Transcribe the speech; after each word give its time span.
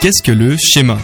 Qu'est-ce 0.00 0.22
que 0.22 0.32
le 0.32 0.56
schéma? 0.56 0.98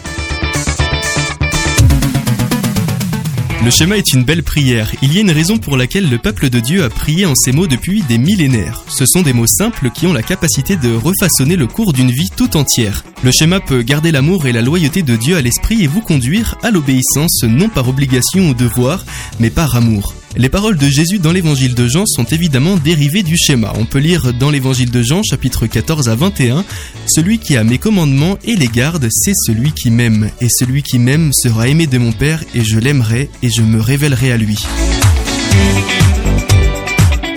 Le 3.62 3.70
schéma 3.70 3.98
est 3.98 4.14
une 4.14 4.24
belle 4.24 4.42
prière. 4.42 4.90
Il 5.02 5.12
y 5.12 5.18
a 5.18 5.20
une 5.20 5.30
raison 5.30 5.58
pour 5.58 5.76
laquelle 5.76 6.08
le 6.08 6.16
peuple 6.16 6.48
de 6.48 6.60
Dieu 6.60 6.82
a 6.82 6.88
prié 6.88 7.26
en 7.26 7.34
ces 7.34 7.52
mots 7.52 7.66
depuis 7.66 8.02
des 8.04 8.16
millénaires. 8.16 8.84
Ce 8.88 9.04
sont 9.04 9.20
des 9.20 9.34
mots 9.34 9.46
simples 9.46 9.90
qui 9.90 10.06
ont 10.06 10.14
la 10.14 10.22
capacité 10.22 10.76
de 10.76 10.94
refaçonner 10.94 11.56
le 11.56 11.66
cours 11.66 11.92
d'une 11.92 12.10
vie 12.10 12.30
tout 12.34 12.56
entière. 12.56 13.04
Le 13.22 13.32
schéma 13.32 13.60
peut 13.60 13.82
garder 13.82 14.12
l'amour 14.12 14.46
et 14.46 14.52
la 14.52 14.62
loyauté 14.62 15.02
de 15.02 15.16
Dieu 15.16 15.36
à 15.36 15.42
l'esprit 15.42 15.84
et 15.84 15.88
vous 15.88 16.00
conduire 16.00 16.56
à 16.62 16.70
l'obéissance 16.70 17.42
non 17.42 17.68
par 17.68 17.90
obligation 17.90 18.48
ou 18.48 18.54
devoir, 18.54 19.04
mais 19.40 19.50
par 19.50 19.76
amour. 19.76 20.14
Les 20.38 20.50
paroles 20.50 20.76
de 20.76 20.86
Jésus 20.86 21.18
dans 21.18 21.32
l'évangile 21.32 21.74
de 21.74 21.88
Jean 21.88 22.04
sont 22.04 22.24
évidemment 22.24 22.76
dérivées 22.76 23.22
du 23.22 23.38
schéma. 23.38 23.72
On 23.78 23.86
peut 23.86 23.98
lire 23.98 24.34
dans 24.34 24.50
l'évangile 24.50 24.90
de 24.90 25.02
Jean 25.02 25.22
chapitre 25.22 25.66
14 25.66 26.10
à 26.10 26.14
21, 26.14 26.62
Celui 27.06 27.38
qui 27.38 27.56
a 27.56 27.64
mes 27.64 27.78
commandements 27.78 28.36
et 28.44 28.54
les 28.54 28.68
garde, 28.68 29.08
c'est 29.10 29.32
celui 29.34 29.72
qui 29.72 29.90
m'aime. 29.90 30.30
Et 30.42 30.48
celui 30.50 30.82
qui 30.82 30.98
m'aime 30.98 31.30
sera 31.32 31.68
aimé 31.68 31.86
de 31.86 31.96
mon 31.96 32.12
Père 32.12 32.44
et 32.54 32.62
je 32.64 32.78
l'aimerai 32.78 33.30
et 33.42 33.48
je 33.48 33.62
me 33.62 33.80
révélerai 33.80 34.30
à 34.30 34.36
lui. 34.36 34.58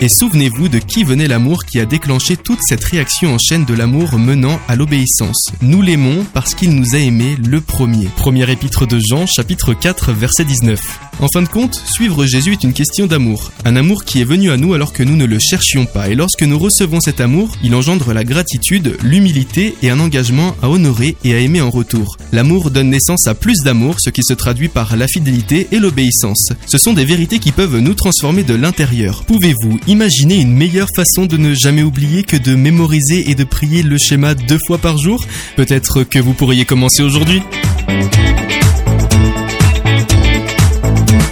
Et 0.01 0.09
souvenez-vous 0.09 0.67
de 0.67 0.79
qui 0.79 1.05
venait 1.05 1.27
l'amour 1.27 1.63
qui 1.63 1.79
a 1.79 1.85
déclenché 1.85 2.35
toute 2.35 2.59
cette 2.67 2.83
réaction 2.83 3.33
en 3.33 3.37
chaîne 3.37 3.63
de 3.63 3.73
l'amour 3.73 4.17
menant 4.17 4.59
à 4.67 4.75
l'obéissance. 4.75 5.51
Nous 5.61 5.81
l'aimons 5.81 6.25
parce 6.33 6.53
qu'il 6.53 6.75
nous 6.75 6.95
a 6.95 6.99
aimés 6.99 7.37
le 7.45 7.61
premier. 7.61 8.07
Premier 8.17 8.49
épître 8.51 8.85
de 8.85 8.99
Jean, 8.99 9.25
chapitre 9.25 9.73
4, 9.73 10.11
verset 10.11 10.43
19. 10.43 11.08
En 11.21 11.27
fin 11.33 11.41
de 11.41 11.49
compte, 11.49 11.75
suivre 11.85 12.25
Jésus 12.25 12.53
est 12.53 12.63
une 12.63 12.71
question 12.71 13.05
d'amour. 13.05 13.51
Un 13.65 13.75
amour 13.75 14.05
qui 14.05 14.21
est 14.21 14.25
venu 14.25 14.51
à 14.51 14.57
nous 14.57 14.73
alors 14.73 14.93
que 14.93 15.03
nous 15.03 15.17
ne 15.17 15.25
le 15.25 15.37
cherchions 15.37 15.85
pas. 15.85 16.07
Et 16.07 16.15
lorsque 16.15 16.43
nous 16.43 16.57
recevons 16.57 17.01
cet 17.01 17.19
amour, 17.19 17.57
il 17.61 17.75
engendre 17.75 18.13
la 18.13 18.23
gratitude, 18.23 18.97
l'humilité 19.03 19.75
et 19.83 19.89
un 19.89 19.99
engagement 19.99 20.55
à 20.61 20.69
honorer 20.69 21.17
et 21.25 21.33
à 21.33 21.39
aimer 21.39 21.59
en 21.59 21.71
retour. 21.71 22.15
L'amour 22.31 22.71
donne 22.71 22.89
naissance 22.89 23.27
à 23.27 23.33
plus 23.33 23.63
d'amour, 23.63 23.95
ce 23.99 24.09
qui 24.09 24.23
se 24.23 24.33
traduit 24.33 24.69
par 24.69 24.95
la 24.95 25.07
fidélité 25.07 25.67
et 25.73 25.79
l'obéissance. 25.79 26.53
Ce 26.65 26.77
sont 26.77 26.93
des 26.93 27.03
vérités 27.03 27.39
qui 27.39 27.51
peuvent 27.51 27.79
nous 27.79 27.95
transformer 27.95 28.43
de 28.43 28.55
l'intérieur. 28.55 29.25
Pouvez-vous 29.25 29.77
imaginer 29.87 30.39
une 30.39 30.55
meilleure 30.55 30.89
façon 30.95 31.25
de 31.25 31.35
ne 31.35 31.53
jamais 31.53 31.83
oublier 31.83 32.23
que 32.23 32.37
de 32.37 32.55
mémoriser 32.55 33.29
et 33.29 33.35
de 33.35 33.43
prier 33.43 33.83
le 33.83 33.97
schéma 33.97 34.35
deux 34.35 34.59
fois 34.67 34.77
par 34.77 34.97
jour? 34.97 35.25
Peut-être 35.57 36.03
que 36.03 36.19
vous 36.19 36.33
pourriez 36.33 36.63
commencer 36.63 37.03
aujourd'hui 37.03 37.41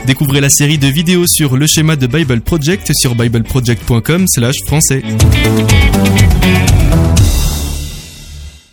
Découvrez 0.07 0.39
la 0.39 0.49
série 0.49 0.77
de 0.77 0.87
vidéos 0.87 1.25
sur 1.27 1.57
le 1.57 1.67
schéma 1.67 1.97
de 1.97 2.07
Bible 2.07 2.39
Project 2.39 2.91
sur 2.93 3.13
bibleproject.com/français. 3.13 5.03